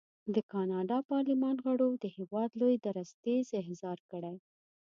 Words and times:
د 0.35 0.37
کاناډا 0.51 0.97
پارلمان 1.11 1.55
غړو 1.65 1.89
د 2.03 2.05
هېواد 2.17 2.49
لوی 2.59 2.75
درستیز 2.85 3.45
احضار 3.61 3.99
کړی. 4.11 4.35